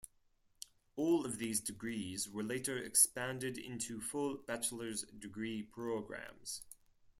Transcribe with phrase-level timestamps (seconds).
[0.95, 6.63] All of these degrees were later expanded into full bachelor's degree programs.